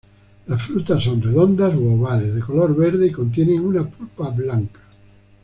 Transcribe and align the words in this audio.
Las 0.47 0.63
frutas 0.63 1.03
son 1.03 1.21
redondas 1.21 1.75
u 1.75 1.93
ovales, 1.93 2.33
de 2.33 2.41
color 2.41 2.75
verde 2.75 3.05
y 3.05 3.11
contienen 3.11 3.63
una 3.63 3.87
pulpa 3.87 4.29
blanca. 4.31 4.79